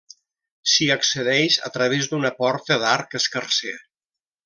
S'hi 0.75 0.87
accedeix 0.95 1.59
a 1.69 1.71
través 1.77 2.09
d'una 2.15 2.35
porta 2.43 2.79
d'arc 2.85 3.15
escarser. 3.25 3.79